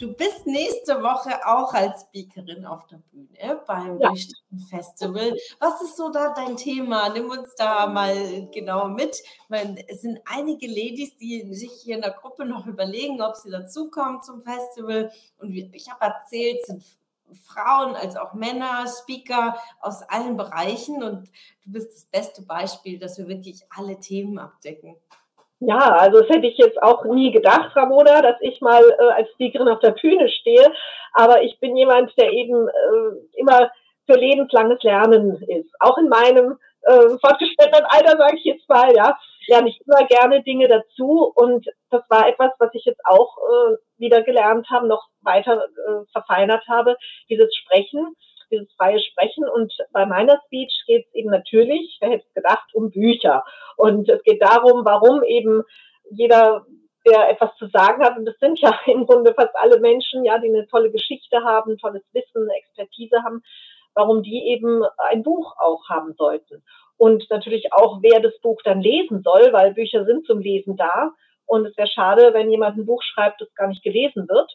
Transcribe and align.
Du 0.00 0.14
bist 0.14 0.46
nächste 0.46 1.02
Woche 1.02 1.46
auch 1.46 1.74
als 1.74 2.00
Speakerin 2.00 2.64
auf 2.64 2.86
der 2.86 3.02
Bühne 3.12 3.60
beim 3.66 4.00
ja. 4.00 4.14
Festival. 4.70 5.36
Was 5.58 5.82
ist 5.82 5.98
so 5.98 6.08
da 6.08 6.32
dein 6.32 6.56
Thema? 6.56 7.10
Nimm 7.10 7.28
uns 7.28 7.54
da 7.54 7.86
mal 7.86 8.48
genau 8.50 8.88
mit. 8.88 9.22
Meine, 9.50 9.86
es 9.90 10.00
sind 10.00 10.18
einige 10.24 10.66
Ladies, 10.68 11.18
die 11.18 11.52
sich 11.52 11.72
hier 11.82 11.96
in 11.96 12.00
der 12.00 12.12
Gruppe 12.12 12.46
noch 12.46 12.66
überlegen, 12.66 13.20
ob 13.20 13.36
sie 13.36 13.50
dazukommen 13.50 14.22
zum 14.22 14.40
Festival. 14.40 15.12
Und 15.36 15.52
ich 15.52 15.90
habe 15.90 16.02
erzählt, 16.02 16.64
sind 16.64 16.82
Frauen 17.44 17.94
als 17.94 18.16
auch 18.16 18.32
Männer, 18.32 18.86
Speaker 18.86 19.58
aus 19.80 20.00
allen 20.00 20.38
Bereichen. 20.38 21.02
Und 21.02 21.28
du 21.62 21.72
bist 21.72 21.92
das 21.92 22.04
beste 22.06 22.40
Beispiel, 22.40 22.98
dass 22.98 23.18
wir 23.18 23.28
wirklich 23.28 23.64
alle 23.68 24.00
Themen 24.00 24.38
abdecken. 24.38 24.96
Ja, 25.62 25.94
also 25.98 26.20
das 26.20 26.30
hätte 26.30 26.46
ich 26.46 26.56
jetzt 26.56 26.82
auch 26.82 27.04
nie 27.04 27.32
gedacht, 27.32 27.76
Ramona, 27.76 28.22
dass 28.22 28.36
ich 28.40 28.62
mal 28.62 28.82
äh, 28.82 29.12
als 29.12 29.30
Speakerin 29.32 29.68
auf 29.68 29.80
der 29.80 29.90
Bühne 29.90 30.28
stehe. 30.30 30.72
Aber 31.12 31.42
ich 31.42 31.60
bin 31.60 31.76
jemand, 31.76 32.16
der 32.16 32.32
eben 32.32 32.66
äh, 32.66 33.38
immer 33.38 33.70
für 34.06 34.18
lebenslanges 34.18 34.82
Lernen 34.82 35.42
ist. 35.42 35.70
Auch 35.80 35.98
in 35.98 36.08
meinem 36.08 36.58
äh, 36.82 37.18
fortgeschrittenen 37.20 37.84
Alter, 37.88 38.16
sage 38.16 38.38
ich 38.38 38.44
jetzt 38.44 38.66
mal, 38.70 38.94
ja, 38.96 39.18
lerne 39.48 39.68
ich 39.68 39.78
immer 39.86 40.06
gerne 40.06 40.42
Dinge 40.42 40.66
dazu. 40.66 41.30
Und 41.34 41.66
das 41.90 42.02
war 42.08 42.26
etwas, 42.26 42.52
was 42.58 42.70
ich 42.72 42.86
jetzt 42.86 43.02
auch 43.04 43.36
äh, 43.36 43.76
wieder 43.98 44.22
gelernt 44.22 44.66
habe, 44.70 44.86
noch 44.86 45.08
weiter 45.20 45.64
äh, 45.64 46.10
verfeinert 46.12 46.66
habe, 46.68 46.96
dieses 47.28 47.54
Sprechen 47.54 48.16
dieses 48.50 48.72
freie 48.74 49.00
Sprechen. 49.00 49.48
Und 49.48 49.72
bei 49.92 50.06
meiner 50.06 50.40
Speech 50.46 50.84
geht 50.86 51.06
es 51.06 51.14
eben 51.14 51.30
natürlich, 51.30 51.98
wer 52.00 52.10
hätte 52.10 52.26
es 52.26 52.34
gedacht, 52.34 52.74
um 52.74 52.90
Bücher. 52.90 53.44
Und 53.76 54.08
es 54.08 54.22
geht 54.22 54.42
darum, 54.42 54.84
warum 54.84 55.22
eben 55.22 55.62
jeder 56.10 56.66
der 57.06 57.30
etwas 57.30 57.56
zu 57.56 57.66
sagen 57.68 58.04
hat, 58.04 58.16
und 58.18 58.26
das 58.26 58.38
sind 58.38 58.60
ja 58.60 58.78
im 58.86 59.06
Grunde 59.06 59.34
fast 59.34 59.54
alle 59.54 59.80
Menschen, 59.80 60.24
ja, 60.24 60.38
die 60.38 60.48
eine 60.48 60.66
tolle 60.66 60.90
Geschichte 60.90 61.42
haben, 61.42 61.78
tolles 61.78 62.02
Wissen, 62.12 62.48
Expertise 62.50 63.22
haben, 63.24 63.42
warum 63.94 64.22
die 64.22 64.48
eben 64.48 64.82
ein 65.10 65.22
Buch 65.22 65.54
auch 65.58 65.88
haben 65.88 66.14
sollten. 66.16 66.62
Und 66.96 67.28
natürlich 67.30 67.72
auch, 67.72 68.00
wer 68.02 68.20
das 68.20 68.38
Buch 68.40 68.60
dann 68.62 68.80
lesen 68.80 69.22
soll, 69.22 69.52
weil 69.52 69.72
Bücher 69.72 70.04
sind 70.04 70.26
zum 70.26 70.40
Lesen 70.40 70.76
da. 70.76 71.12
Und 71.46 71.66
es 71.66 71.76
wäre 71.76 71.88
schade, 71.88 72.34
wenn 72.34 72.50
jemand 72.50 72.76
ein 72.76 72.86
Buch 72.86 73.02
schreibt, 73.02 73.40
das 73.40 73.52
gar 73.54 73.68
nicht 73.68 73.82
gelesen 73.82 74.28
wird. 74.28 74.52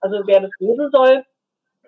Also 0.00 0.22
wer 0.26 0.40
das 0.40 0.52
lesen 0.60 0.90
soll, 0.92 1.24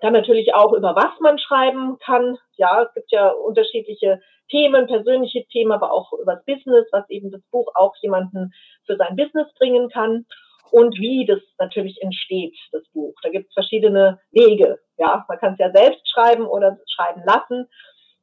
dann 0.01 0.13
natürlich 0.13 0.53
auch, 0.53 0.73
über 0.73 0.95
was 0.95 1.19
man 1.19 1.37
schreiben 1.39 1.97
kann. 1.99 2.37
Ja, 2.57 2.83
es 2.83 2.93
gibt 2.93 3.11
ja 3.11 3.29
unterschiedliche 3.29 4.19
Themen, 4.49 4.87
persönliche 4.87 5.45
Themen, 5.47 5.71
aber 5.71 5.91
auch 5.91 6.11
über 6.13 6.35
das 6.35 6.45
Business, 6.45 6.87
was 6.91 7.09
eben 7.09 7.31
das 7.31 7.41
Buch 7.51 7.67
auch 7.75 7.93
jemanden 8.01 8.51
für 8.85 8.97
sein 8.97 9.15
Business 9.15 9.47
bringen 9.57 9.89
kann. 9.89 10.25
Und 10.71 10.97
wie 10.99 11.25
das 11.25 11.39
natürlich 11.59 12.01
entsteht, 12.01 12.57
das 12.71 12.83
Buch. 12.93 13.13
Da 13.21 13.29
gibt 13.29 13.49
es 13.49 13.53
verschiedene 13.53 14.19
Wege. 14.31 14.79
Ja, 14.97 15.25
man 15.27 15.37
kann 15.37 15.53
es 15.53 15.59
ja 15.59 15.71
selbst 15.71 16.09
schreiben 16.09 16.45
oder 16.45 16.77
schreiben 16.87 17.23
lassen, 17.25 17.67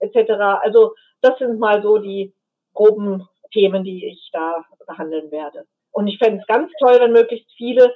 etc. 0.01 0.33
Also 0.63 0.95
das 1.21 1.39
sind 1.39 1.59
mal 1.59 1.83
so 1.83 1.99
die 1.99 2.35
groben 2.75 3.29
Themen, 3.53 3.85
die 3.85 4.07
ich 4.07 4.31
da 4.33 4.65
behandeln 4.87 5.31
werde. 5.31 5.65
Und 5.93 6.07
ich 6.07 6.19
fände 6.19 6.41
es 6.41 6.47
ganz 6.47 6.73
toll, 6.81 6.97
wenn 7.01 7.13
möglichst 7.13 7.51
viele 7.57 7.95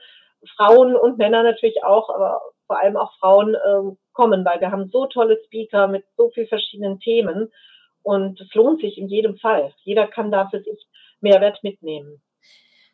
Frauen 0.56 0.96
und 0.96 1.18
Männer 1.18 1.42
natürlich 1.42 1.84
auch, 1.84 2.10
aber 2.10 2.40
vor 2.72 2.80
allem 2.80 2.96
auch 2.96 3.12
Frauen 3.18 3.54
äh, 3.54 3.94
kommen, 4.14 4.46
weil 4.46 4.60
wir 4.60 4.70
haben 4.70 4.88
so 4.90 5.04
tolle 5.04 5.38
Speaker 5.44 5.88
mit 5.88 6.06
so 6.16 6.30
vielen 6.30 6.48
verschiedenen 6.48 7.00
Themen 7.00 7.52
und 8.02 8.40
es 8.40 8.54
lohnt 8.54 8.80
sich 8.80 8.96
in 8.96 9.08
jedem 9.08 9.36
Fall. 9.36 9.74
Jeder 9.84 10.06
kann 10.06 10.30
da 10.30 10.48
für 10.48 10.62
sich 10.62 10.88
Mehrwert 11.20 11.62
mitnehmen. 11.62 12.22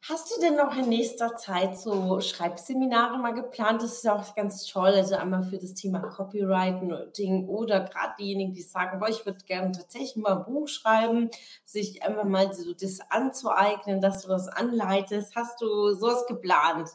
Hast 0.08 0.34
du 0.34 0.40
denn 0.40 0.56
noch 0.56 0.76
in 0.76 0.88
nächster 0.88 1.36
Zeit 1.36 1.78
so 1.78 2.18
Schreibseminare 2.20 3.18
mal 3.18 3.34
geplant? 3.34 3.82
Das 3.82 3.92
ist 3.92 4.04
ja 4.04 4.16
auch 4.16 4.34
ganz 4.34 4.66
toll. 4.66 4.88
Also 4.88 5.14
einmal 5.14 5.44
für 5.44 5.58
das 5.58 5.74
Thema 5.74 6.00
Copywriting 6.00 7.46
oder 7.46 7.80
gerade 7.80 8.14
diejenigen, 8.18 8.52
die 8.52 8.62
sagen, 8.62 8.98
boah, 8.98 9.08
ich 9.08 9.24
würde 9.26 9.44
gerne 9.44 9.70
tatsächlich 9.70 10.16
mal 10.16 10.38
ein 10.38 10.44
Buch 10.44 10.66
schreiben, 10.66 11.30
sich 11.64 12.02
einfach 12.02 12.24
mal 12.24 12.52
so 12.52 12.72
das 12.72 12.98
anzueignen, 13.10 14.00
dass 14.00 14.22
du 14.22 14.28
das 14.28 14.48
anleitest. 14.48 15.36
Hast 15.36 15.60
du 15.60 15.92
sowas 15.94 16.26
geplant? 16.26 16.88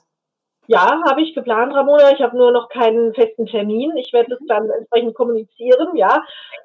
Ja, 0.67 1.01
habe 1.05 1.21
ich 1.21 1.35
geplant, 1.35 1.73
Ramona. 1.73 2.11
Ich 2.11 2.21
habe 2.21 2.37
nur 2.37 2.51
noch 2.51 2.69
keinen 2.69 3.13
festen 3.13 3.45
Termin. 3.45 3.95
Ich 3.97 4.13
werde 4.13 4.35
es 4.35 4.47
dann 4.47 4.69
entsprechend 4.69 5.13
kommunizieren, 5.15 5.95
ja. 5.95 6.23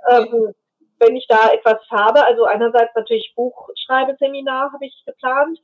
Ähm, 0.09 0.55
wenn 1.01 1.17
ich 1.17 1.27
da 1.29 1.51
etwas 1.53 1.79
habe, 1.91 2.25
also 2.25 2.45
einerseits 2.45 2.95
natürlich 2.95 3.33
Buchschreibeseminar 3.37 4.73
habe 4.73 4.87
ich 4.87 5.03
geplant 5.07 5.59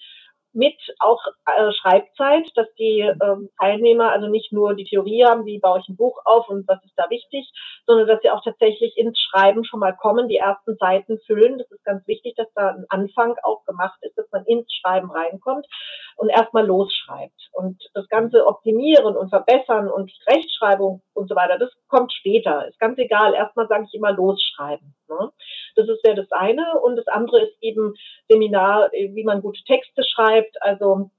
mit 0.55 0.77
auch 1.00 1.21
äh, 1.47 1.72
Schreibzeit, 1.72 2.49
dass 2.55 2.72
die 2.78 3.00
ähm, 3.00 3.50
Teilnehmer 3.59 4.12
also 4.12 4.28
nicht 4.28 4.53
nur 4.53 4.75
die 4.75 4.84
Theorie 4.84 5.25
haben, 5.25 5.45
wie 5.47 5.59
baue 5.59 5.81
ich 5.81 5.89
ein 5.89 5.97
Buch 5.97 6.21
auf 6.25 6.49
und 6.49 6.66
was 6.69 6.83
ist 6.84 6.95
da 6.97 7.11
wichtig, 7.11 7.51
sondern 7.87 8.06
dass 8.06 8.21
sie 8.22 8.31
auch 8.31 8.43
tatsächlich 8.43 8.97
ins 8.97 9.19
Schreiben 9.19 9.65
schon 9.65 9.81
mal 9.81 9.97
kommen, 9.97 10.28
die 10.28 10.37
ersten 10.37 10.77
Seiten 10.77 11.19
füllen. 11.27 11.59
Das 11.59 11.71
ist 11.72 11.84
ganz 11.84 12.06
wichtig, 12.06 12.34
dass 12.37 12.47
da 12.55 12.69
ein 12.69 12.87
Anfang 12.89 13.34
auch 13.43 13.65
gemacht 13.65 13.99
ist, 14.03 14.16
dass 14.16 14.31
man 14.31 14.45
ins 14.45 14.72
Schreiben 14.72 15.11
reinkommt 15.11 15.66
und 16.16 16.28
erstmal 16.28 16.66
losschreibt. 16.66 17.50
Und 17.52 17.82
das 17.94 18.08
Ganze 18.08 18.47
optimieren 18.47 19.16
und 19.16 19.30
verbessern 19.30 19.91
und 19.91 20.12
Rechtschreibung 20.26 21.02
und 21.12 21.28
so 21.28 21.34
weiter, 21.34 21.58
das 21.58 21.70
kommt 21.88 22.12
später. 22.12 22.69
Ist 22.69 22.78
ganz 22.78 22.98
egal. 22.98 23.34
Erstmal 23.34 23.69
sage 23.69 23.84
ich 23.86 23.94
immer 23.94 24.12
losschreiben. 24.12 24.94
Ne? 25.08 25.30
Das 25.76 25.88
ist 25.88 26.06
ja 26.06 26.14
das 26.14 26.30
eine. 26.32 26.80
Und 26.80 26.97
das 26.97 27.06
andere 27.08 27.41
ist 27.42 27.56
eben 27.60 27.94
Seminar, 28.28 28.91
wie 28.92 29.24
man 29.24 29.42
gute 29.42 29.62
Texte 29.64 30.03
schreibt. 30.04 30.60
Also 30.62 31.10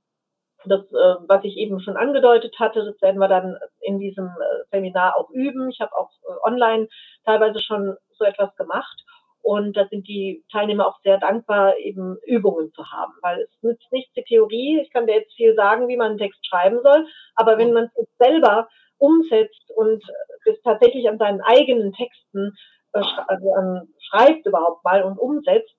das, 0.66 0.82
äh, 0.92 1.16
was 1.28 1.44
ich 1.44 1.58
eben 1.58 1.80
schon 1.80 1.98
angedeutet 1.98 2.56
hatte, 2.60 2.86
das 2.86 3.02
werden 3.02 3.20
wir 3.20 3.28
dann 3.28 3.58
in 3.82 4.00
diesem 4.00 4.28
äh, 4.28 4.66
Seminar 4.72 5.18
auch 5.18 5.30
üben. 5.30 5.70
Ich 5.70 5.80
habe 5.80 5.96
auch 5.96 6.10
äh, 6.24 6.48
online 6.50 6.88
teilweise 7.24 7.62
schon 7.62 7.96
so 8.18 8.26
etwas 8.26 8.56
gemacht. 8.56 9.04
Und 9.46 9.78
da 9.78 9.86
sind 9.92 10.08
die 10.08 10.44
Teilnehmer 10.52 10.88
auch 10.88 10.98
sehr 11.04 11.20
dankbar, 11.20 11.78
eben 11.78 12.18
Übungen 12.26 12.74
zu 12.74 12.84
haben, 12.92 13.14
weil 13.22 13.42
es 13.42 13.52
nützt 13.62 13.92
nichts 13.92 14.12
die 14.14 14.24
Theorie. 14.24 14.80
Ich 14.82 14.92
kann 14.92 15.06
dir 15.06 15.14
jetzt 15.14 15.36
viel 15.36 15.54
sagen, 15.54 15.88
wie 15.88 15.98
man 15.98 16.12
einen 16.12 16.18
Text 16.18 16.44
schreiben 16.48 16.80
soll, 16.82 17.06
aber 17.36 17.60
wenn 17.60 17.72
man 17.72 17.92
es 17.94 18.08
selber 18.18 18.68
umsetzt 18.98 19.70
und 19.76 20.04
es 20.46 20.60
tatsächlich 20.64 21.08
an 21.08 21.20
seinen 21.20 21.42
eigenen 21.42 21.94
Texten 21.94 22.54
äh, 22.94 23.04
also, 23.28 23.54
ähm, 23.56 23.94
schreibt 24.00 24.48
überhaupt 24.48 24.84
mal 24.84 25.04
und 25.04 25.20
umsetzt, 25.20 25.78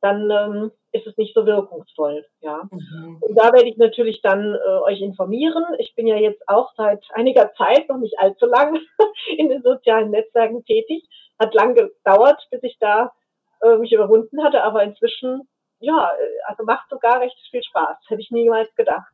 dann 0.00 0.28
ähm, 0.30 0.72
ist 0.90 1.06
es 1.06 1.16
nicht 1.16 1.36
so 1.36 1.46
wirkungsvoll. 1.46 2.26
Ja. 2.40 2.68
Mhm. 2.68 3.18
Und 3.20 3.36
da 3.36 3.52
werde 3.52 3.68
ich 3.68 3.76
natürlich 3.76 4.22
dann 4.22 4.56
äh, 4.56 4.78
euch 4.82 5.00
informieren. 5.00 5.64
Ich 5.78 5.94
bin 5.94 6.08
ja 6.08 6.16
jetzt 6.16 6.42
auch 6.48 6.72
seit 6.76 7.04
einiger 7.12 7.52
Zeit, 7.54 7.88
noch 7.88 7.98
nicht 7.98 8.18
allzu 8.18 8.46
lang, 8.46 8.80
in 9.38 9.50
den 9.50 9.62
sozialen 9.62 10.10
Netzwerken 10.10 10.64
tätig. 10.64 11.08
Hat 11.38 11.54
lang 11.54 11.74
gedauert, 11.74 12.46
bis 12.50 12.62
ich 12.62 12.76
da 12.78 13.12
äh, 13.62 13.76
mich 13.76 13.92
überwunden 13.92 14.42
hatte, 14.44 14.62
aber 14.62 14.82
inzwischen, 14.82 15.48
ja, 15.80 16.12
also 16.46 16.64
macht 16.64 16.88
sogar 16.90 17.20
recht 17.20 17.36
viel 17.50 17.62
Spaß. 17.62 17.98
Hätte 18.08 18.20
ich 18.20 18.30
niemals 18.30 18.74
gedacht. 18.74 19.12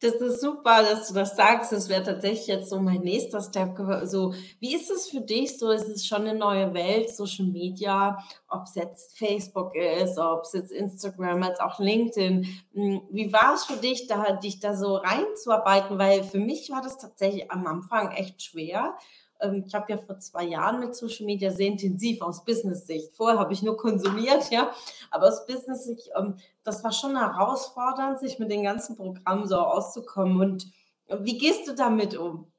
Das 0.00 0.14
ist 0.14 0.40
super, 0.40 0.84
dass 0.84 1.08
du 1.08 1.14
das 1.14 1.34
sagst. 1.34 1.72
Das 1.72 1.88
wäre 1.88 2.04
tatsächlich 2.04 2.46
jetzt 2.46 2.70
so 2.70 2.78
mein 2.78 3.00
nächster 3.00 3.40
Step. 3.40 3.76
So, 4.04 4.32
wie 4.60 4.76
ist 4.76 4.90
es 4.90 5.10
für 5.10 5.20
dich? 5.20 5.58
So, 5.58 5.72
es 5.72 5.88
ist 5.88 6.06
schon 6.06 6.20
eine 6.20 6.38
neue 6.38 6.72
Welt, 6.72 7.10
Social 7.10 7.46
Media, 7.46 8.16
ob 8.48 8.62
es 8.62 8.76
jetzt 8.76 9.18
Facebook 9.18 9.74
ist, 9.74 10.16
ob 10.18 10.42
es 10.42 10.52
jetzt 10.52 10.70
Instagram, 10.70 11.42
als 11.42 11.58
auch 11.58 11.80
LinkedIn. 11.80 12.46
Hm, 12.74 13.02
wie 13.10 13.32
war 13.32 13.54
es 13.54 13.64
für 13.64 13.76
dich, 13.76 14.06
da, 14.06 14.34
dich 14.36 14.60
da 14.60 14.74
so 14.74 14.94
reinzuarbeiten? 14.96 15.98
Weil 15.98 16.22
für 16.22 16.38
mich 16.38 16.70
war 16.70 16.80
das 16.80 16.98
tatsächlich 16.98 17.50
am 17.50 17.66
Anfang 17.66 18.12
echt 18.12 18.40
schwer. 18.40 18.96
Ähm, 19.40 19.64
ich 19.66 19.74
habe 19.74 19.92
ja 19.92 19.98
vor 19.98 20.18
zwei 20.18 20.44
Jahren 20.44 20.80
mit 20.80 20.94
Social 20.94 21.26
Media 21.26 21.50
sehr 21.50 21.68
intensiv 21.68 22.22
aus 22.22 22.44
Business-Sicht. 22.44 23.12
Vorher 23.14 23.38
habe 23.38 23.52
ich 23.52 23.62
nur 23.62 23.76
konsumiert, 23.76 24.50
ja, 24.50 24.72
aber 25.10 25.28
aus 25.28 25.46
Business-Sicht, 25.46 26.10
ähm, 26.16 26.36
das 26.64 26.82
war 26.84 26.92
schon 26.92 27.16
herausfordernd, 27.16 28.18
sich 28.18 28.38
mit 28.38 28.50
den 28.50 28.62
ganzen 28.62 28.96
Programmen 28.96 29.46
so 29.46 29.56
auszukommen. 29.56 30.40
Und 30.40 30.66
wie 31.20 31.38
gehst 31.38 31.66
du 31.68 31.74
damit 31.74 32.16
um? 32.16 32.50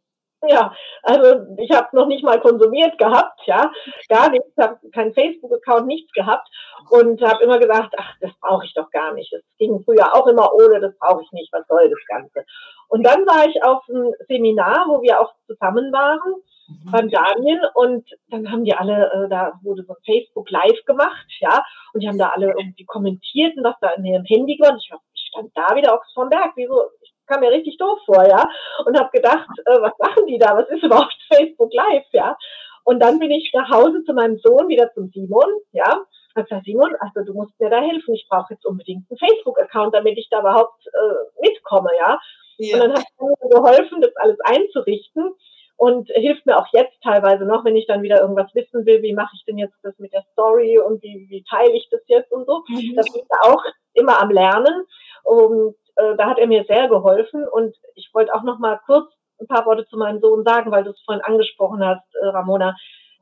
Ja, 0.48 0.74
also 1.04 1.46
ich 1.58 1.70
habe 1.72 1.94
noch 1.94 2.08
nicht 2.08 2.24
mal 2.24 2.40
konsumiert 2.40 2.98
gehabt, 2.98 3.42
ja, 3.46 3.70
gar 4.08 4.30
nichts, 4.30 4.48
habe 4.58 4.80
keinen 4.92 5.14
Facebook-Account, 5.14 5.86
nichts 5.86 6.14
gehabt 6.14 6.48
und 6.90 7.22
habe 7.22 7.44
immer 7.44 7.60
gesagt, 7.60 7.94
ach, 7.98 8.14
das 8.22 8.32
brauche 8.40 8.66
ich 8.66 8.74
doch 8.74 8.90
gar 8.92 9.14
nicht. 9.14 9.34
Das 9.34 9.42
ging 9.58 9.84
früher 9.84 10.16
auch 10.16 10.28
immer 10.28 10.54
ohne, 10.54 10.80
das 10.80 10.98
brauche 10.98 11.24
ich 11.24 11.32
nicht, 11.34 11.52
was 11.52 11.68
soll 11.68 11.90
das 11.90 12.00
Ganze? 12.08 12.46
Und 12.88 13.04
dann 13.06 13.26
war 13.26 13.48
ich 13.50 13.62
auf 13.64 13.84
einem 13.90 14.14
Seminar, 14.30 14.86
wo 14.88 15.02
wir 15.02 15.20
auch 15.20 15.34
zusammen 15.46 15.92
waren 15.92 16.36
mhm. 16.70 16.92
beim 16.92 17.10
Daniel 17.10 17.62
und 17.74 18.10
dann 18.30 18.52
haben 18.52 18.64
die 18.64 18.74
alle, 18.74 19.12
äh, 19.12 19.30
da 19.30 19.60
wurde 19.62 19.84
so 19.84 19.94
ein 19.94 20.04
Facebook 20.06 20.50
Live 20.50 20.86
gemacht, 20.86 21.28
ja, 21.40 21.64
und 21.94 22.02
die 22.02 22.08
haben 22.08 22.18
da 22.18 22.30
alle 22.30 22.48
irgendwie 22.58 22.86
kommentiert 22.86 23.58
und 23.58 23.64
was 23.64 23.76
da 23.82 23.90
in 23.92 24.06
ihrem 24.06 24.26
Handy 24.26 24.58
war. 24.60 24.72
Und 24.72 24.78
ich, 24.78 24.92
ich 25.16 25.28
stand 25.28 25.52
da 25.56 25.76
wieder 25.76 25.94
auf 25.94 26.02
vom 26.14 26.30
Berg, 26.30 26.54
wieso? 26.56 26.82
Ich 26.99 26.99
kam 27.30 27.42
mir 27.42 27.52
richtig 27.52 27.78
doof 27.78 28.00
vor, 28.06 28.28
ja, 28.28 28.50
und 28.86 29.00
habe 29.00 29.10
gedacht, 29.12 29.48
äh, 29.66 29.82
was 29.82 29.94
machen 30.00 30.26
die 30.28 30.38
da? 30.38 30.58
Was 30.58 30.70
ist 30.70 30.84
überhaupt 30.84 31.16
Facebook 31.34 31.74
Live, 31.74 32.08
ja? 32.12 32.36
Und 32.84 33.00
dann 33.00 33.20
bin 33.20 33.32
ich 33.32 33.52
nach 33.54 33.70
Hause 33.70 34.04
zu 34.04 34.14
meinem 34.14 34.38
Sohn, 34.40 34.68
wieder 34.68 34.92
zum 34.94 35.10
Simon, 35.14 35.50
ja, 35.72 36.06
und 36.36 36.44
gesagt, 36.44 36.66
Simon, 36.66 36.96
also 37.00 37.24
du 37.26 37.34
musst 37.34 37.60
mir 37.60 37.70
da 37.70 37.82
helfen. 37.82 38.14
Ich 38.14 38.28
brauche 38.30 38.54
jetzt 38.54 38.66
unbedingt 38.66 39.06
einen 39.10 39.18
Facebook-Account, 39.18 39.94
damit 39.94 40.18
ich 40.18 40.30
da 40.30 40.40
überhaupt 40.40 40.86
äh, 40.88 41.48
mitkomme, 41.48 41.90
ja. 41.98 42.20
ja. 42.58 42.76
Und 42.76 42.82
dann 42.82 42.94
hat 42.94 43.06
er 43.18 43.26
mir 43.26 43.50
geholfen, 43.50 44.02
das 44.02 44.16
alles 44.16 44.38
einzurichten 44.44 45.34
und 45.80 46.10
hilft 46.10 46.46
mir 46.46 46.58
auch 46.58 46.68
jetzt 46.74 47.02
teilweise 47.04 47.46
noch, 47.46 47.64
wenn 47.64 47.76
ich 47.76 47.88
dann 47.88 48.02
wieder 48.02 48.22
irgendwas 48.22 48.54
wissen 48.54 48.86
will, 48.86 49.02
wie 49.02 49.14
mache 49.14 49.32
ich 49.34 49.46
denn 49.46 49.58
jetzt 49.58 49.78
das 49.82 49.98
mit 49.98 50.14
der 50.14 50.26
Story 50.34 50.78
und 50.78 51.02
wie, 51.02 51.28
wie 51.30 51.44
teile 51.50 51.72
ich 51.72 51.88
das 51.90 52.02
jetzt 52.08 52.32
und 52.32 52.46
so. 52.46 52.64
Mhm. 52.68 52.96
Das 52.96 53.12
bin 53.12 53.22
ich 53.22 53.50
auch 53.50 53.64
immer 53.94 54.22
am 54.22 54.30
Lernen 54.30 54.86
und 55.24 55.76
äh, 56.00 56.16
da 56.18 56.28
hat 56.28 56.40
er 56.40 56.48
mir 56.48 56.64
sehr 56.66 56.88
geholfen 56.88 57.48
und 57.48 57.76
ich 57.96 58.10
wollte 58.14 58.34
auch 58.34 58.44
noch 58.44 58.60
mal 58.60 58.80
kurz 58.86 59.12
ein 59.40 59.48
paar 59.48 59.66
Worte 59.66 59.86
zu 59.88 59.98
meinem 59.98 60.20
Sohn 60.20 60.44
sagen, 60.44 60.72
weil 60.72 60.84
du 60.84 60.92
es 60.92 61.02
vorhin 61.06 61.24
angesprochen 61.24 61.84
hast, 61.86 62.04
äh, 62.22 62.28
Ramona. 62.28 62.76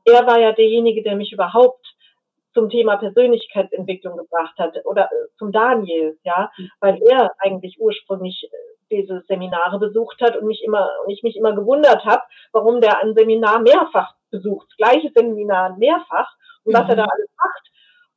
Er 0.04 0.26
war 0.26 0.38
ja 0.38 0.52
derjenige, 0.52 1.02
der 1.02 1.16
mich 1.16 1.32
überhaupt 1.32 1.86
zum 2.54 2.70
Thema 2.70 2.96
Persönlichkeitsentwicklung 2.96 4.16
gebracht 4.16 4.58
hat 4.58 4.76
oder 4.84 5.04
äh, 5.04 5.28
zum 5.38 5.52
Daniel, 5.52 6.18
ja, 6.24 6.50
mhm. 6.56 6.70
weil 6.80 7.02
er 7.02 7.32
eigentlich 7.38 7.76
ursprünglich 7.78 8.44
äh, 8.44 8.56
diese 8.90 9.22
Seminare 9.28 9.78
besucht 9.78 10.20
hat 10.20 10.36
und 10.36 10.46
mich 10.46 10.62
immer 10.64 10.88
und 11.04 11.10
ich 11.10 11.22
mich 11.22 11.36
immer 11.36 11.54
gewundert 11.54 12.04
habe, 12.04 12.22
warum 12.52 12.80
der 12.80 13.02
ein 13.02 13.14
Seminar 13.14 13.60
mehrfach 13.60 14.14
besucht, 14.30 14.68
gleiches 14.76 15.12
Seminar 15.14 15.76
mehrfach 15.78 16.28
und 16.64 16.72
mhm. 16.72 16.78
was 16.78 16.88
er 16.88 16.96
da 16.96 17.02
mhm. 17.04 17.10
alles 17.12 17.30
macht 17.36 17.70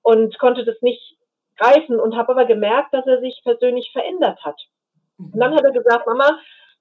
und 0.03 0.39
konnte 0.39 0.65
das 0.65 0.81
nicht 0.81 1.17
greifen 1.61 1.99
und 1.99 2.15
habe 2.15 2.31
aber 2.31 2.45
gemerkt, 2.45 2.93
dass 2.93 3.05
er 3.05 3.19
sich 3.19 3.41
persönlich 3.43 3.91
verändert 3.93 4.43
hat. 4.43 4.59
Und 5.17 5.39
dann 5.39 5.55
hat 5.55 5.63
er 5.63 5.71
gesagt, 5.71 6.07
Mama, 6.07 6.39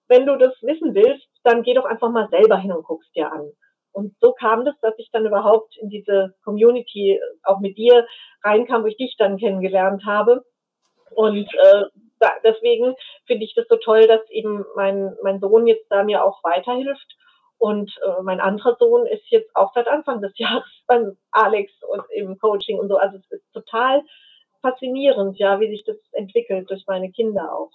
wenn 0.08 0.26
du 0.26 0.36
das 0.36 0.54
wissen 0.62 0.94
willst, 0.94 1.28
dann 1.44 1.62
geh 1.62 1.74
doch 1.74 1.84
einfach 1.84 2.10
mal 2.10 2.28
selber 2.30 2.56
hin 2.56 2.72
und 2.72 2.84
guckst 2.84 3.14
dir 3.14 3.30
an. 3.30 3.52
Und 3.92 4.14
so 4.20 4.32
kam 4.32 4.64
das, 4.64 4.74
dass 4.80 4.94
ich 4.98 5.10
dann 5.12 5.26
überhaupt 5.26 5.76
in 5.78 5.88
diese 5.88 6.34
Community 6.44 7.20
auch 7.42 7.60
mit 7.60 7.76
dir 7.76 8.06
reinkam, 8.42 8.82
wo 8.82 8.86
ich 8.86 8.96
dich 8.96 9.16
dann 9.18 9.36
kennengelernt 9.36 10.04
habe. 10.06 10.44
Und 11.10 11.48
äh, 11.54 11.84
deswegen 12.44 12.94
finde 13.26 13.44
ich 13.44 13.54
das 13.54 13.66
so 13.68 13.76
toll, 13.76 14.06
dass 14.06 14.28
eben 14.30 14.64
mein, 14.76 15.16
mein 15.22 15.40
Sohn 15.40 15.66
jetzt 15.66 15.86
da 15.90 16.04
mir 16.04 16.24
auch 16.24 16.42
weiterhilft. 16.44 17.16
Und 17.58 17.92
äh, 18.04 18.22
mein 18.22 18.40
anderer 18.40 18.76
Sohn 18.78 19.06
ist 19.06 19.28
jetzt 19.28 19.54
auch 19.54 19.72
seit 19.74 19.88
Anfang 19.88 20.22
des 20.22 20.32
Jahres 20.38 20.64
beim 20.86 21.16
Alex 21.32 21.72
und 21.82 22.02
im 22.10 22.38
Coaching 22.38 22.78
und 22.78 22.88
so. 22.88 22.96
Also 22.96 23.18
es 23.18 23.30
ist 23.30 23.52
total 23.52 24.02
faszinierend, 24.60 25.38
ja, 25.38 25.60
wie 25.60 25.70
sich 25.70 25.84
das 25.84 25.96
entwickelt 26.12 26.70
durch 26.70 26.84
meine 26.86 27.10
Kinder 27.10 27.52
auch 27.52 27.70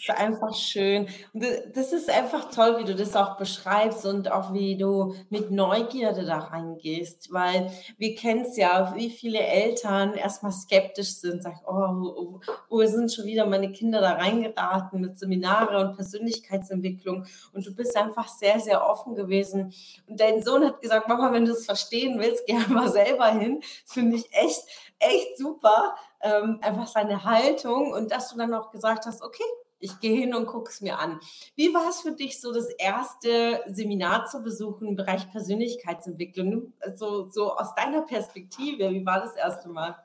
ist 0.00 0.10
einfach 0.10 0.54
schön. 0.54 1.08
Das 1.34 1.92
ist 1.92 2.10
einfach 2.10 2.50
toll, 2.50 2.78
wie 2.78 2.84
du 2.84 2.94
das 2.94 3.14
auch 3.16 3.36
beschreibst 3.36 4.06
und 4.06 4.30
auch 4.32 4.52
wie 4.52 4.76
du 4.76 5.14
mit 5.28 5.50
Neugierde 5.50 6.24
da 6.24 6.38
reingehst, 6.38 7.32
weil 7.32 7.70
wir 7.98 8.14
kennen 8.14 8.42
es 8.42 8.56
ja, 8.56 8.94
wie 8.96 9.10
viele 9.10 9.40
Eltern 9.40 10.14
erstmal 10.14 10.52
skeptisch 10.52 11.16
sind, 11.16 11.42
sagen, 11.42 11.60
oh, 11.66 12.40
wo 12.68 12.84
sind 12.86 13.12
schon 13.12 13.26
wieder 13.26 13.46
meine 13.46 13.72
Kinder 13.72 14.00
da 14.00 14.12
reingeraten 14.12 15.00
mit 15.00 15.18
Seminare 15.18 15.78
und 15.84 15.96
Persönlichkeitsentwicklung 15.96 17.26
und 17.52 17.66
du 17.66 17.74
bist 17.74 17.96
einfach 17.96 18.28
sehr, 18.28 18.58
sehr 18.58 18.88
offen 18.88 19.14
gewesen. 19.14 19.72
Und 20.06 20.18
dein 20.18 20.42
Sohn 20.42 20.64
hat 20.64 20.80
gesagt, 20.80 21.08
Mama, 21.08 21.32
wenn 21.32 21.44
du 21.44 21.52
es 21.52 21.66
verstehen 21.66 22.18
willst, 22.18 22.46
geh 22.46 22.54
mal 22.68 22.88
selber 22.90 23.26
hin. 23.26 23.60
Das 23.84 23.94
finde 23.94 24.16
ich 24.16 24.32
echt, 24.32 24.64
echt 25.00 25.38
super. 25.38 25.96
Ähm, 26.22 26.60
einfach 26.62 26.86
seine 26.86 27.24
Haltung 27.24 27.92
und 27.92 28.12
dass 28.12 28.30
du 28.30 28.38
dann 28.38 28.54
auch 28.54 28.70
gesagt 28.70 29.06
hast, 29.06 29.22
okay, 29.22 29.44
ich 29.80 29.98
gehe 30.00 30.16
hin 30.16 30.34
und 30.34 30.46
gucke 30.46 30.70
es 30.70 30.80
mir 30.80 30.98
an. 30.98 31.18
Wie 31.56 31.72
war 31.74 31.88
es 31.88 32.02
für 32.02 32.12
dich, 32.12 32.40
so 32.40 32.52
das 32.52 32.68
erste 32.68 33.60
Seminar 33.66 34.26
zu 34.26 34.42
besuchen 34.42 34.88
im 34.88 34.96
Bereich 34.96 35.30
Persönlichkeitsentwicklung? 35.30 36.74
Also 36.80 37.28
so 37.30 37.54
aus 37.54 37.74
deiner 37.74 38.02
Perspektive, 38.02 38.90
wie 38.90 39.06
war 39.06 39.20
das 39.20 39.34
erste 39.36 39.70
Mal? 39.70 39.96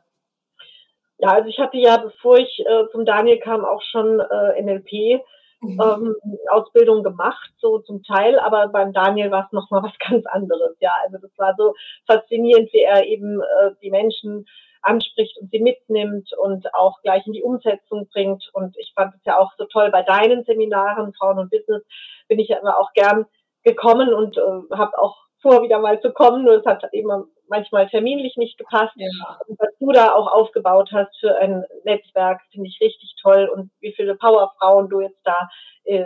Ja, 1.17 1.33
also 1.33 1.49
ich 1.49 1.59
hatte 1.59 1.77
ja, 1.77 1.97
bevor 1.97 2.37
ich 2.37 2.59
äh, 2.59 2.89
zum 2.91 3.05
Daniel 3.05 3.39
kam, 3.39 3.63
auch 3.63 3.81
schon 3.91 4.19
äh, 4.19 4.61
NLP. 4.61 5.21
Mhm. 5.61 5.81
Ähm, 5.81 6.15
Ausbildung 6.51 7.01
gemacht, 7.01 7.51
so 7.59 7.79
zum 7.79 8.03
Teil, 8.03 8.37
aber 8.39 8.67
beim 8.67 8.91
Daniel 8.93 9.31
war 9.31 9.45
es 9.45 9.51
nochmal 9.51 9.83
was 9.83 9.97
ganz 10.09 10.25
anderes. 10.27 10.75
Ja, 10.79 10.91
also 11.03 11.17
das 11.17 11.31
war 11.37 11.55
so 11.57 11.73
faszinierend, 12.05 12.71
wie 12.73 12.81
er 12.81 13.05
eben 13.05 13.41
äh, 13.41 13.71
die 13.81 13.89
Menschen 13.89 14.45
anspricht 14.85 15.37
und 15.39 15.51
sie 15.51 15.59
mitnimmt 15.59 16.29
und 16.37 16.73
auch 16.73 17.01
gleich 17.01 17.25
in 17.25 17.33
die 17.33 17.43
Umsetzung 17.43 18.07
bringt. 18.11 18.49
Und 18.53 18.77
ich 18.77 18.93
fand 18.95 19.15
es 19.15 19.21
ja 19.25 19.37
auch 19.37 19.51
so 19.57 19.65
toll 19.65 19.91
bei 19.91 20.03
deinen 20.03 20.43
Seminaren, 20.43 21.13
Frauen 21.13 21.39
und 21.39 21.51
Business, 21.51 21.83
bin 22.27 22.39
ich 22.39 22.49
ja 22.49 22.57
immer 22.57 22.79
auch 22.79 22.91
gern 22.93 23.25
gekommen 23.63 24.13
und 24.13 24.37
äh, 24.37 24.75
habe 24.75 24.97
auch 24.99 25.17
vor, 25.41 25.63
wieder 25.63 25.79
mal 25.79 25.99
zu 26.01 26.11
kommen. 26.11 26.43
Nur 26.43 26.55
es 26.55 26.65
hat 26.65 26.83
eben 26.93 27.09
manchmal 27.47 27.87
terminlich 27.89 28.35
nicht 28.37 28.57
gepasst. 28.57 28.93
Ja. 28.95 29.09
Und 29.47 29.59
was 29.59 29.69
du 29.79 29.91
da 29.91 30.13
auch 30.13 30.27
aufgebaut 30.31 30.89
hast 30.91 31.15
für 31.19 31.35
ein 31.37 31.63
Netzwerk, 31.83 32.41
finde 32.51 32.67
ich 32.67 32.79
richtig 32.81 33.15
toll. 33.21 33.49
Und 33.53 33.71
wie 33.79 33.93
viele 33.93 34.15
Powerfrauen 34.15 34.89
du 34.89 35.01
jetzt 35.01 35.21
da 35.23 35.49
äh, 35.83 36.05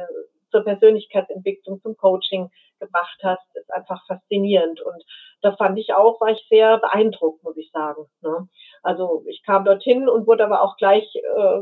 zur 0.51 0.63
Persönlichkeitsentwicklung, 0.63 1.81
zum 1.81 1.97
Coaching 1.97 2.49
gebracht 2.79 3.19
hast, 3.23 3.45
ist 3.55 3.71
einfach 3.73 4.05
faszinierend. 4.07 4.81
Und 4.81 5.03
da 5.41 5.55
fand 5.55 5.77
ich 5.77 5.93
auch, 5.93 6.19
war 6.21 6.29
ich 6.29 6.45
sehr 6.49 6.77
beeindruckt, 6.77 7.43
muss 7.43 7.57
ich 7.57 7.71
sagen. 7.71 8.05
Ne? 8.21 8.47
Also 8.83 9.23
ich 9.27 9.43
kam 9.43 9.65
dorthin 9.65 10.09
und 10.09 10.27
wurde 10.27 10.45
aber 10.45 10.61
auch 10.61 10.77
gleich 10.77 11.15
äh, 11.15 11.61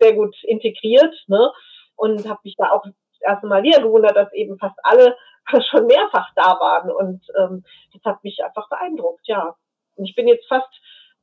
sehr 0.00 0.14
gut 0.14 0.36
integriert 0.44 1.14
ne? 1.26 1.50
und 1.96 2.28
habe 2.28 2.40
mich 2.44 2.56
da 2.56 2.70
auch 2.70 2.84
das 2.84 3.20
erste 3.20 3.46
Mal 3.46 3.62
wieder 3.62 3.82
gewundert, 3.82 4.16
dass 4.16 4.32
eben 4.32 4.58
fast 4.58 4.78
alle 4.82 5.16
schon 5.70 5.86
mehrfach 5.86 6.28
da 6.36 6.58
waren. 6.60 6.90
Und 6.90 7.26
ähm, 7.38 7.64
das 7.92 8.02
hat 8.04 8.22
mich 8.24 8.42
einfach 8.44 8.68
beeindruckt, 8.68 9.26
ja. 9.26 9.54
Und 9.96 10.04
ich 10.04 10.14
bin 10.14 10.28
jetzt 10.28 10.46
fast 10.46 10.68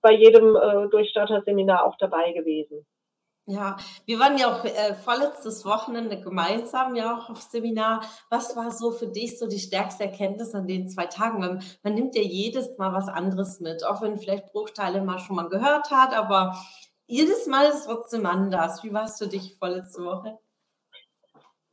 bei 0.01 0.12
jedem 0.12 0.56
äh, 0.56 0.88
Durchstarter-Seminar 0.89 1.85
auch 1.85 1.95
dabei 1.97 2.31
gewesen. 2.33 2.85
Ja, 3.47 3.77
wir 4.07 4.19
waren 4.19 4.39
ja 4.39 4.51
auch 4.51 4.65
äh, 4.65 4.95
vorletztes 4.95 5.65
Wochenende 5.65 6.19
gemeinsam 6.19 6.95
ja 6.95 7.15
auch 7.15 7.30
auf 7.30 7.42
Seminar. 7.42 8.01
Was 8.31 8.56
war 8.56 8.71
so 8.71 8.89
für 8.89 9.06
dich 9.06 9.38
so 9.38 9.47
die 9.47 9.59
stärkste 9.59 10.06
Erkenntnis 10.06 10.55
an 10.55 10.65
den 10.67 10.89
zwei 10.89 11.05
Tagen? 11.05 11.39
Man, 11.39 11.63
man 11.84 11.93
nimmt 11.93 12.15
ja 12.15 12.24
jedes 12.24 12.75
Mal 12.79 12.91
was 12.91 13.08
anderes 13.08 13.60
mit, 13.60 13.86
auch 13.86 14.01
wenn 14.01 14.17
vielleicht 14.17 14.51
Bruchteile 14.51 15.03
mal 15.03 15.19
schon 15.19 15.36
mal 15.36 15.48
gehört 15.48 15.91
hat, 15.91 16.17
aber 16.17 16.58
jedes 17.05 17.46
Mal 17.46 17.65
ist 17.65 17.86
trotzdem 17.86 18.25
anders. 18.25 18.84
Wie 18.84 18.93
warst 18.93 19.22
du 19.22 19.27
dich 19.27 19.55
vorletzte 19.60 20.03
Woche? 20.03 20.39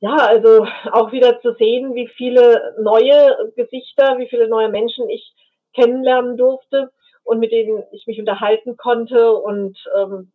Ja, 0.01 0.17
also 0.17 0.67
auch 0.91 1.11
wieder 1.11 1.41
zu 1.41 1.55
sehen, 1.55 1.95
wie 1.95 2.09
viele 2.09 2.75
neue 2.83 3.53
Gesichter, 3.57 4.19
wie 4.19 4.29
viele 4.29 4.47
neue 4.49 4.69
Menschen 4.69 5.09
ich 5.09 5.35
kennenlernen 5.75 6.37
durfte 6.37 6.93
und 7.25 7.39
mit 7.39 7.51
denen 7.51 7.83
ich 7.93 8.07
mich 8.07 8.19
unterhalten 8.19 8.77
konnte 8.77 9.33
und 9.33 9.79
ähm, 9.97 10.33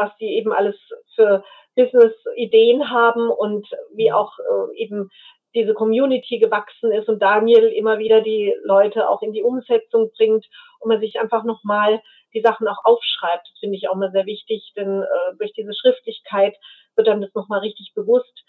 was 0.00 0.10
sie 0.18 0.30
eben 0.30 0.52
alles 0.52 0.76
für 1.14 1.44
Business-Ideen 1.76 2.90
haben 2.90 3.28
und 3.28 3.68
wie 3.94 4.10
auch 4.12 4.32
äh, 4.38 4.76
eben 4.76 5.10
diese 5.54 5.74
Community 5.74 6.38
gewachsen 6.38 6.92
ist 6.92 7.08
und 7.08 7.20
Daniel 7.20 7.66
immer 7.68 7.98
wieder 7.98 8.22
die 8.22 8.54
Leute 8.64 9.08
auch 9.08 9.20
in 9.22 9.32
die 9.32 9.42
Umsetzung 9.42 10.10
bringt 10.16 10.46
und 10.78 10.88
man 10.88 11.00
sich 11.00 11.20
einfach 11.20 11.44
nochmal 11.44 12.00
die 12.32 12.40
Sachen 12.40 12.66
auch 12.68 12.84
aufschreibt. 12.84 13.48
Das 13.48 13.58
finde 13.58 13.76
ich 13.76 13.88
auch 13.88 13.96
mal 13.96 14.12
sehr 14.12 14.26
wichtig, 14.26 14.72
denn 14.76 15.02
äh, 15.02 15.36
durch 15.38 15.52
diese 15.52 15.74
Schriftlichkeit 15.74 16.56
wird 16.96 17.08
dann 17.08 17.20
das 17.20 17.34
nochmal 17.34 17.60
richtig 17.60 17.92
bewusst. 17.94 18.44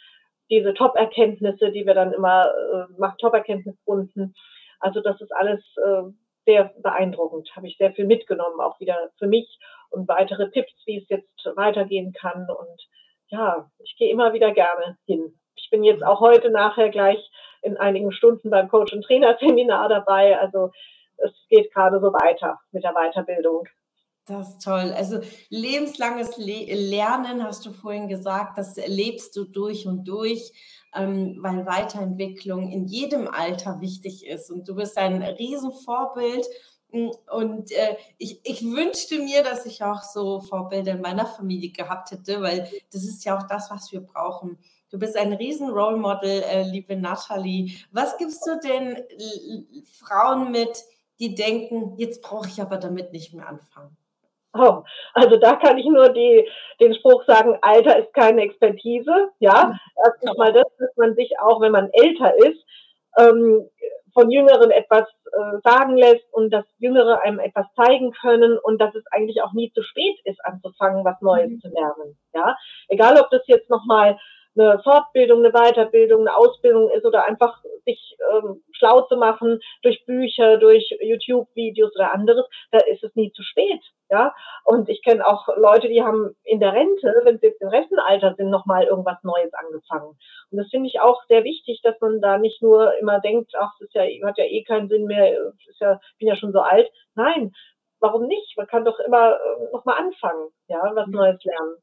Diese 0.49 0.73
Top-Erkenntnisse, 0.73 1.71
die 1.71 1.85
wir 1.85 1.93
dann 1.93 2.13
immer 2.13 2.45
äh, 2.45 2.99
machen, 2.99 3.17
Top-Erkenntnisrunden. 3.19 4.35
Also 4.79 5.01
das 5.01 5.19
ist 5.21 5.31
alles 5.31 5.61
äh, 5.77 6.03
sehr 6.45 6.73
beeindruckend. 6.77 7.55
Habe 7.55 7.67
ich 7.67 7.77
sehr 7.77 7.91
viel 7.93 8.05
mitgenommen, 8.05 8.59
auch 8.59 8.79
wieder 8.79 9.11
für 9.17 9.27
mich 9.27 9.59
und 9.89 10.07
weitere 10.07 10.49
Tipps, 10.51 10.73
wie 10.85 10.97
es 10.97 11.09
jetzt 11.09 11.45
weitergehen 11.55 12.13
kann. 12.13 12.47
Und 12.49 12.87
ja, 13.27 13.69
ich 13.79 13.95
gehe 13.97 14.11
immer 14.11 14.33
wieder 14.33 14.51
gerne 14.51 14.97
hin. 15.05 15.39
Ich 15.55 15.69
bin 15.69 15.83
jetzt 15.83 16.03
auch 16.03 16.19
heute 16.19 16.49
nachher 16.49 16.89
gleich 16.89 17.19
in 17.61 17.77
einigen 17.77 18.11
Stunden 18.11 18.49
beim 18.49 18.69
Coach- 18.69 18.93
und 18.93 19.03
Trainerseminar 19.03 19.89
dabei. 19.89 20.39
Also 20.39 20.71
es 21.17 21.31
geht 21.49 21.73
gerade 21.73 21.99
so 21.99 22.11
weiter 22.13 22.59
mit 22.71 22.83
der 22.83 22.93
Weiterbildung. 22.93 23.67
Das 24.31 24.51
ist 24.51 24.63
toll. 24.63 24.93
Also 24.95 25.19
lebenslanges 25.49 26.37
Le 26.37 26.73
Lernen, 26.73 27.43
hast 27.43 27.65
du 27.65 27.73
vorhin 27.73 28.07
gesagt, 28.07 28.57
das 28.57 28.77
lebst 28.87 29.35
du 29.35 29.43
durch 29.43 29.87
und 29.87 30.05
durch, 30.05 30.53
ähm, 30.95 31.39
weil 31.41 31.65
Weiterentwicklung 31.65 32.71
in 32.71 32.85
jedem 32.85 33.27
Alter 33.27 33.81
wichtig 33.81 34.25
ist. 34.25 34.49
Und 34.49 34.69
du 34.69 34.75
bist 34.75 34.97
ein 34.97 35.21
Riesenvorbild 35.21 36.45
und 36.91 37.71
äh, 37.71 37.97
ich, 38.17 38.39
ich 38.43 38.63
wünschte 38.63 39.19
mir, 39.19 39.43
dass 39.43 39.65
ich 39.65 39.83
auch 39.83 40.01
so 40.01 40.39
Vorbilder 40.39 40.93
in 40.93 41.01
meiner 41.01 41.25
Familie 41.25 41.71
gehabt 41.71 42.11
hätte, 42.11 42.41
weil 42.41 42.69
das 42.93 43.03
ist 43.03 43.25
ja 43.25 43.37
auch 43.37 43.43
das, 43.43 43.69
was 43.69 43.91
wir 43.91 43.99
brauchen. 43.99 44.57
Du 44.89 44.97
bist 44.97 45.17
ein 45.17 45.33
riesen 45.33 45.69
Role 45.69 45.97
Model, 45.97 46.41
äh, 46.43 46.63
liebe 46.63 46.95
Nathalie. 46.95 47.73
Was 47.91 48.17
gibst 48.17 48.47
du 48.47 48.57
den 48.59 48.97
Frauen 49.99 50.51
mit, 50.51 50.85
die 51.19 51.35
denken, 51.35 51.97
jetzt 51.97 52.21
brauche 52.21 52.47
ich 52.47 52.61
aber 52.61 52.77
damit 52.77 53.11
nicht 53.11 53.33
mehr 53.33 53.49
anfangen? 53.49 53.97
Oh, 54.53 54.83
also 55.13 55.37
da 55.37 55.55
kann 55.55 55.77
ich 55.77 55.85
nur 55.85 56.09
die, 56.09 56.47
den 56.81 56.93
Spruch 56.93 57.23
sagen, 57.25 57.57
Alter 57.61 57.97
ist 57.99 58.13
keine 58.13 58.41
Expertise. 58.41 59.29
Ja, 59.39 59.77
erstens 60.05 60.37
mal 60.37 60.51
das, 60.51 60.65
dass 60.77 60.95
man 60.97 61.15
sich 61.15 61.31
auch, 61.39 61.61
wenn 61.61 61.71
man 61.71 61.89
älter 61.93 62.35
ist, 62.37 62.61
ähm, 63.17 63.69
von 64.13 64.29
Jüngeren 64.29 64.71
etwas 64.71 65.07
äh, 65.31 65.59
sagen 65.63 65.95
lässt 65.95 66.25
und 66.33 66.51
dass 66.51 66.65
Jüngere 66.79 67.21
einem 67.21 67.39
etwas 67.39 67.65
zeigen 67.75 68.11
können 68.11 68.57
und 68.57 68.79
dass 68.79 68.93
es 68.93 69.05
eigentlich 69.11 69.41
auch 69.41 69.53
nie 69.53 69.71
zu 69.71 69.83
spät 69.83 70.19
ist, 70.25 70.43
anzufangen, 70.43 71.05
was 71.05 71.21
Neues 71.21 71.49
mhm. 71.49 71.61
zu 71.61 71.69
lernen. 71.69 72.17
Ja, 72.33 72.57
egal 72.89 73.17
ob 73.19 73.29
das 73.29 73.43
jetzt 73.47 73.69
nochmal 73.69 74.17
eine 74.57 74.79
Fortbildung, 74.83 75.39
eine 75.39 75.51
Weiterbildung, 75.51 76.21
eine 76.21 76.35
Ausbildung 76.35 76.89
ist 76.89 77.05
oder 77.05 77.27
einfach 77.27 77.61
sich 77.85 78.17
ähm, 78.31 78.63
schlau 78.71 79.01
zu 79.01 79.17
machen 79.17 79.59
durch 79.81 80.05
Bücher, 80.05 80.57
durch 80.57 80.95
YouTube-Videos 81.01 81.95
oder 81.95 82.13
anderes, 82.13 82.45
da 82.71 82.79
ist 82.79 83.03
es 83.03 83.15
nie 83.15 83.31
zu 83.31 83.43
spät. 83.43 83.81
Ja, 84.09 84.35
und 84.65 84.89
ich 84.89 85.01
kenne 85.03 85.25
auch 85.25 85.47
Leute, 85.55 85.87
die 85.87 86.03
haben 86.03 86.35
in 86.43 86.59
der 86.59 86.73
Rente, 86.73 87.21
wenn 87.23 87.39
sie 87.39 87.47
jetzt 87.47 87.61
im 87.61 87.69
Rentenalter 87.69 88.35
sind, 88.35 88.49
nochmal 88.49 88.83
irgendwas 88.83 89.23
Neues 89.23 89.53
angefangen. 89.53 90.17
Und 90.51 90.57
das 90.57 90.67
finde 90.69 90.89
ich 90.89 90.99
auch 90.99 91.23
sehr 91.29 91.45
wichtig, 91.45 91.79
dass 91.81 91.95
man 92.01 92.19
da 92.19 92.37
nicht 92.37 92.61
nur 92.61 92.93
immer 92.99 93.21
denkt, 93.21 93.53
ach, 93.57 93.71
das 93.79 93.87
ist 93.87 93.95
ja, 93.95 94.03
hat 94.27 94.37
ja 94.37 94.43
eh 94.43 94.63
keinen 94.63 94.89
Sinn 94.89 95.05
mehr, 95.05 95.31
ist 95.65 95.79
ja, 95.79 95.99
bin 96.19 96.27
ja 96.27 96.35
schon 96.35 96.51
so 96.51 96.59
alt. 96.59 96.91
Nein, 97.15 97.53
warum 98.01 98.27
nicht? 98.27 98.57
Man 98.57 98.67
kann 98.67 98.83
doch 98.83 98.99
immer 98.99 99.35
äh, 99.35 99.71
nochmal 99.71 99.99
anfangen, 99.99 100.49
ja, 100.67 100.91
was 100.93 101.07
Neues 101.07 101.41
lernen 101.45 101.77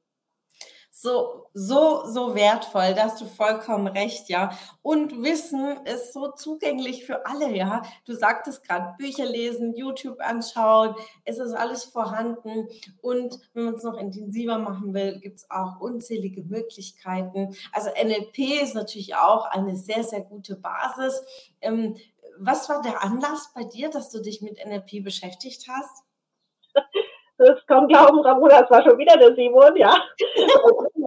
so, 1.00 1.46
so, 1.54 2.06
so 2.06 2.34
wertvoll. 2.34 2.92
Da 2.94 3.04
hast 3.04 3.20
du 3.20 3.26
vollkommen 3.26 3.86
recht, 3.86 4.28
ja. 4.28 4.50
Und 4.82 5.22
Wissen 5.22 5.76
ist 5.86 6.12
so 6.12 6.32
zugänglich 6.32 7.06
für 7.06 7.24
alle, 7.24 7.54
ja. 7.54 7.82
Du 8.04 8.14
sagtest 8.14 8.66
gerade, 8.66 8.96
Bücher 8.98 9.24
lesen, 9.24 9.76
YouTube 9.76 10.18
anschauen, 10.18 10.96
es 11.24 11.38
ist 11.38 11.52
alles 11.52 11.84
vorhanden. 11.84 12.68
Und 13.00 13.38
wenn 13.54 13.66
man 13.66 13.74
es 13.74 13.84
noch 13.84 13.96
intensiver 13.96 14.58
machen 14.58 14.92
will, 14.92 15.20
gibt 15.20 15.36
es 15.36 15.50
auch 15.50 15.78
unzählige 15.78 16.42
Möglichkeiten. 16.42 17.54
Also 17.70 17.90
NLP 17.90 18.60
ist 18.60 18.74
natürlich 18.74 19.14
auch 19.14 19.44
eine 19.46 19.76
sehr, 19.76 20.02
sehr 20.02 20.22
gute 20.22 20.56
Basis. 20.56 21.22
Ähm, 21.60 21.96
was 22.40 22.68
war 22.68 22.82
der 22.82 23.04
Anlass 23.04 23.52
bei 23.54 23.62
dir, 23.62 23.88
dass 23.88 24.10
du 24.10 24.20
dich 24.20 24.42
mit 24.42 24.58
NLP 24.66 25.04
beschäftigt 25.04 25.68
hast? 25.68 26.07
Das 27.38 27.66
kaum 27.66 27.88
glauben, 27.88 28.20
Ramona, 28.20 28.62
es 28.64 28.70
war 28.70 28.82
schon 28.82 28.98
wieder 28.98 29.16
der 29.16 29.34
Simon, 29.34 29.76
ja, 29.76 29.94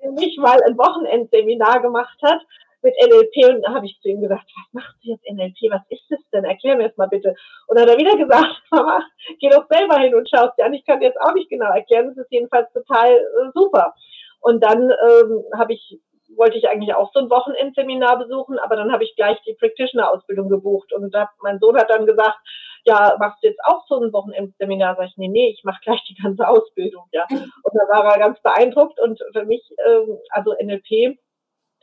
nämlich 0.02 0.38
mal 0.38 0.62
ein 0.64 0.78
Wochenendseminar 0.78 1.82
gemacht 1.82 2.18
hat 2.24 2.42
mit 2.82 2.96
NLP 3.00 3.50
und 3.50 3.62
da 3.62 3.74
habe 3.74 3.86
ich 3.86 4.00
zu 4.02 4.10
ihm 4.10 4.22
gesagt, 4.22 4.46
was 4.56 4.74
macht 4.84 4.96
sie 5.02 5.12
jetzt 5.12 5.30
NLP, 5.30 5.72
was 5.72 5.82
ist 5.90 6.06
das 6.10 6.20
denn, 6.34 6.46
erklär 6.46 6.76
mir 6.76 6.88
das 6.88 6.98
mal 6.98 7.08
bitte. 7.08 7.36
Und 7.68 7.78
dann 7.78 7.88
hat 7.88 7.94
er 7.94 8.00
wieder 8.00 8.18
gesagt, 8.18 8.62
Mama, 8.72 9.04
geh 9.40 9.50
doch 9.50 9.68
selber 9.70 10.00
hin 10.00 10.16
und 10.16 10.30
schau 10.30 10.48
es 10.48 10.56
dir 10.56 10.66
an, 10.66 10.74
ich 10.74 10.86
kann 10.86 11.00
dir 11.00 11.08
jetzt 11.08 11.22
auch 11.22 11.34
nicht 11.34 11.50
genau 11.50 11.72
erklären, 11.72 12.08
das 12.08 12.26
ist 12.26 12.32
jedenfalls 12.32 12.72
total 12.74 13.12
äh, 13.14 13.52
super. 13.54 13.94
Und 14.40 14.64
dann 14.64 14.90
ähm, 14.90 15.44
habe 15.56 15.74
ich 15.74 16.00
wollte 16.38 16.58
ich 16.58 16.70
eigentlich 16.70 16.96
auch 16.96 17.12
so 17.14 17.20
ein 17.20 17.30
Wochenendseminar 17.30 18.18
besuchen, 18.18 18.58
aber 18.60 18.76
dann 18.76 18.92
habe 18.92 19.04
ich 19.04 19.16
gleich 19.16 19.38
die 19.46 19.54
Practitioner-Ausbildung 19.54 20.50
gebucht 20.50 20.94
und 20.94 21.14
hab, 21.14 21.30
mein 21.42 21.60
Sohn 21.60 21.78
hat 21.78 21.90
dann 21.90 22.06
gesagt, 22.06 22.38
ja, 22.86 23.16
machst 23.20 23.44
du 23.44 23.48
jetzt 23.48 23.62
auch 23.64 23.86
so 23.88 24.00
ein 24.00 24.14
Wochenendseminar? 24.14 24.96
Sag 24.96 25.08
ich, 25.08 25.18
nee, 25.18 25.28
nee, 25.28 25.50
ich 25.50 25.64
mache 25.64 25.82
gleich 25.84 26.04
die 26.10 26.16
ganze 26.22 26.48
Ausbildung, 26.48 27.06
ja. 27.12 27.26
Und 27.30 27.74
da 27.74 27.88
war 27.90 28.06
er 28.14 28.20
ganz 28.20 28.42
beeindruckt 28.42 29.00
und 29.00 29.20
für 29.34 29.46
mich, 29.46 29.64
ähm, 29.86 30.18
also 30.32 30.54
NLP, 30.62 31.18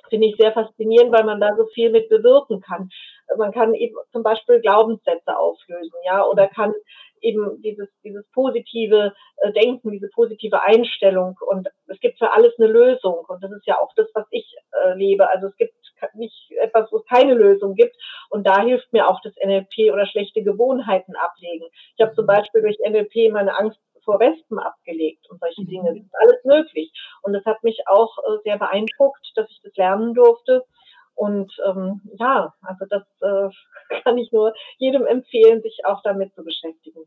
finde 0.09 0.26
ich 0.26 0.37
sehr 0.37 0.52
faszinierend, 0.52 1.12
weil 1.12 1.25
man 1.25 1.40
da 1.40 1.55
so 1.57 1.67
viel 1.67 1.90
mit 1.90 2.09
bewirken 2.09 2.61
kann. 2.61 2.88
Man 3.37 3.52
kann 3.52 3.75
eben 3.75 3.95
zum 4.12 4.23
Beispiel 4.23 4.61
Glaubenssätze 4.61 5.37
auflösen, 5.37 5.99
ja, 6.07 6.25
oder 6.25 6.49
kann 6.49 6.73
eben 7.21 7.61
dieses, 7.62 7.88
dieses 8.02 8.25
positive 8.33 9.12
äh, 9.38 9.52
Denken, 9.52 9.90
diese 9.90 10.09
positive 10.09 10.62
Einstellung 10.62 11.37
und 11.47 11.69
es 11.88 12.00
gibt 12.00 12.19
für 12.19 12.33
alles 12.33 12.55
eine 12.59 12.69
Lösung 12.69 13.25
und 13.28 13.43
das 13.43 13.50
ist 13.52 13.67
ja 13.67 13.78
auch 13.81 13.93
das, 13.97 14.09
was 14.14 14.26
ich 14.31 14.55
äh, 14.85 14.95
lebe. 14.95 15.28
Also 15.28 15.49
es 15.49 15.57
gibt 15.57 15.75
nicht 16.14 16.50
etwas, 16.61 16.90
wo 16.93 16.97
es 16.99 17.05
keine 17.07 17.35
Lösung 17.35 17.75
gibt 17.75 17.97
und 18.31 18.47
da 18.47 18.61
hilft 18.62 18.93
mir 18.93 19.09
auch 19.09 19.21
das 19.23 19.35
NLP 19.45 19.93
oder 19.93 20.07
schlechte 20.07 20.43
Gewohnheiten 20.43 21.14
ablegen. 21.17 21.67
Ich 21.97 22.05
habe 22.05 22.14
zum 22.14 22.26
Beispiel 22.26 22.62
durch 22.62 22.78
NLP 22.85 23.33
meine 23.33 23.57
Angst 23.59 23.78
vor 24.09 24.21
Wespen 24.21 24.59
abgelegt 24.59 25.28
und 25.28 25.38
solche 25.38 25.67
Dinge. 25.67 25.95
Das 25.95 26.02
ist 26.02 26.14
alles 26.14 26.45
möglich. 26.45 26.90
Und 27.23 27.35
das 27.35 27.45
hat 27.45 27.62
mich 27.62 27.78
auch 27.87 28.17
äh, 28.19 28.38
sehr 28.43 28.57
beeindruckt, 28.57 29.33
dass 29.35 29.50
ich 29.50 29.61
das 29.62 29.76
lernen 29.76 30.14
durfte. 30.14 30.64
Und 31.14 31.52
ähm, 31.67 32.00
ja, 32.19 32.55
also 32.62 32.87
das 32.88 33.02
äh, 33.21 34.00
kann 34.02 34.17
ich 34.17 34.33
nur 34.33 34.55
jedem 34.78 35.05
empfehlen, 35.05 35.61
sich 35.61 35.81
auch 35.85 36.00
damit 36.02 36.35
zu 36.35 36.43
beschäftigen. 36.43 37.05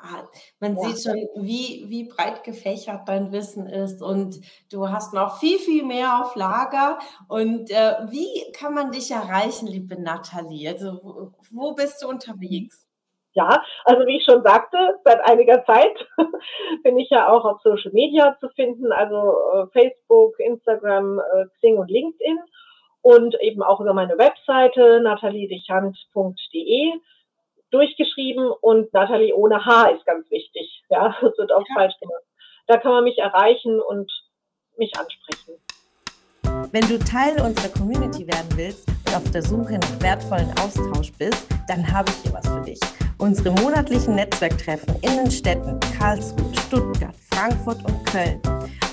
Ah, 0.00 0.22
man 0.60 0.76
ja. 0.76 0.82
sieht 0.82 1.02
schon, 1.02 1.16
wie, 1.44 1.86
wie 1.88 2.04
breit 2.04 2.44
gefächert 2.44 3.08
dein 3.08 3.32
Wissen 3.32 3.66
ist 3.66 4.00
und 4.00 4.38
du 4.70 4.88
hast 4.90 5.12
noch 5.12 5.38
viel, 5.38 5.58
viel 5.58 5.84
mehr 5.84 6.20
auf 6.20 6.36
Lager. 6.36 7.00
Und 7.26 7.68
äh, 7.72 7.96
wie 8.08 8.52
kann 8.52 8.74
man 8.74 8.92
dich 8.92 9.10
erreichen, 9.10 9.66
liebe 9.66 10.00
Nathalie? 10.00 10.70
Also 10.70 11.00
wo, 11.02 11.32
wo 11.50 11.74
bist 11.74 12.00
du 12.02 12.08
unterwegs? 12.08 12.86
Ja, 13.32 13.62
also 13.84 14.06
wie 14.06 14.18
ich 14.18 14.24
schon 14.24 14.44
sagte, 14.44 14.78
seit 15.04 15.20
einiger 15.28 15.64
Zeit 15.64 16.06
bin 16.84 16.96
ich 16.98 17.10
ja 17.10 17.28
auch 17.28 17.44
auf 17.44 17.60
Social 17.62 17.92
Media 17.92 18.36
zu 18.40 18.48
finden, 18.50 18.92
also 18.92 19.34
äh, 19.52 19.66
Facebook, 19.72 20.38
Instagram, 20.38 21.18
äh, 21.18 21.46
Xing 21.56 21.76
und 21.76 21.90
LinkedIn 21.90 22.38
und 23.02 23.40
eben 23.40 23.62
auch 23.62 23.80
über 23.80 23.94
meine 23.94 24.16
Webseite 24.18 25.00
nataliedechant.de 25.00 26.92
durchgeschrieben 27.70 28.50
und 28.60 28.92
Nathalie 28.92 29.34
ohne 29.34 29.64
H 29.64 29.88
ist 29.88 30.06
ganz 30.06 30.30
wichtig. 30.30 30.82
Ja, 30.88 31.16
das 31.20 31.36
wird 31.38 31.52
auch 31.52 31.64
ja. 31.68 31.74
falsch 31.74 31.94
gemacht. 32.00 32.22
Da 32.66 32.76
kann 32.76 32.92
man 32.92 33.04
mich 33.04 33.18
erreichen 33.18 33.80
und 33.80 34.10
mich 34.76 34.92
ansprechen. 34.98 35.54
Wenn 36.72 36.86
du 36.88 36.98
Teil 36.98 37.40
unserer 37.40 37.68
Community 37.68 38.26
werden 38.26 38.48
willst 38.56 38.88
und 38.88 39.16
auf 39.16 39.30
der 39.30 39.42
Suche 39.42 39.78
nach 39.78 40.00
wertvollen 40.02 40.50
Austausch 40.58 41.12
bist, 41.18 41.46
dann 41.66 41.90
habe 41.90 42.10
ich 42.10 42.16
hier 42.22 42.32
was 42.32 42.46
für 42.46 42.60
dich. 42.60 42.80
Unsere 43.18 43.50
monatlichen 43.62 44.14
Netzwerktreffen 44.14 44.94
in 45.02 45.16
den 45.16 45.30
Städten 45.30 45.78
Karlsruhe, 45.98 46.52
Stuttgart, 46.66 47.14
Frankfurt 47.32 47.84
und 47.84 48.04
Köln. 48.06 48.40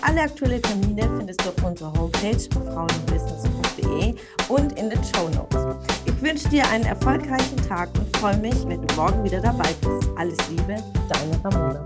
Alle 0.01 0.21
aktuellen 0.21 0.61
Termine 0.61 1.03
findest 1.17 1.43
du 1.43 1.49
auf 1.49 1.63
unserer 1.65 1.93
Homepage 1.93 2.37
frauenbusiness.de 2.73 4.15
und 4.49 4.79
in 4.79 4.89
den 4.89 5.03
Show 5.03 5.29
Notes. 5.29 5.94
Ich 6.05 6.21
wünsche 6.21 6.47
dir 6.49 6.67
einen 6.69 6.85
erfolgreichen 6.85 7.57
Tag 7.67 7.89
und 7.97 8.15
freue 8.17 8.37
mich, 8.37 8.55
wenn 8.67 8.85
du 8.85 8.95
morgen 8.95 9.23
wieder 9.23 9.41
dabei 9.41 9.73
bist. 9.81 10.09
Alles 10.15 10.37
Liebe, 10.49 10.75
deine 11.09 11.43
Ramona. 11.43 11.85